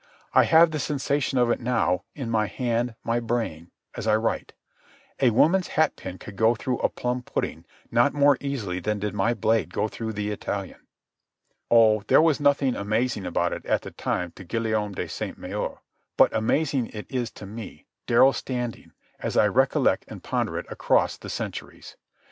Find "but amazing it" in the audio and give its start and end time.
16.17-17.05